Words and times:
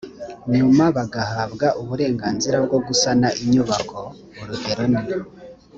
nyuma 0.55 0.83
bagahabwa 0.95 1.67
uburenganzira 1.81 2.57
bwo 2.65 2.79
gusana 2.87 3.27
inyubako 3.41 3.99
urugero 4.41 4.83
ni 4.93 5.01